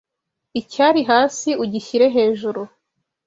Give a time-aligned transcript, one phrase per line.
[0.59, 2.61] icyari hasi ugishyire hejuru